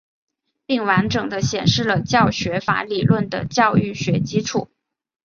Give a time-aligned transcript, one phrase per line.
[0.65, 4.67] 并完整地显示了教学法理论的教育学基础。